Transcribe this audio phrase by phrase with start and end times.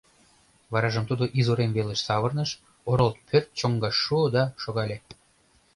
[0.71, 2.51] Варажым тудо изурем велыш савырныш,
[2.89, 4.97] орол пӧрт чоҥгаш шуо да шогале.